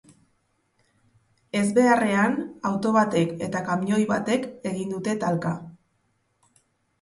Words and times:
Ezbeharrean, 1.59 2.33
auto 2.69 2.93
batek 2.95 3.35
eta 3.49 3.61
kamioi 3.69 4.01
batek 4.13 4.49
egin 4.71 4.97
dute 4.97 5.15
talka. 5.27 5.53